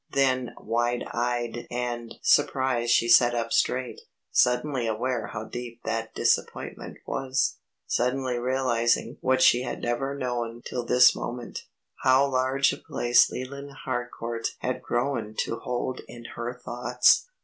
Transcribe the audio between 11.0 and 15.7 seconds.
moment, how large a place Leland Harcourt had grown to